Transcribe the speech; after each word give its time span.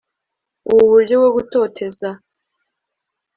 ubu 0.69 0.83
buryo 0.91 1.13
bwo 1.21 1.29
gutoteza 1.35 2.07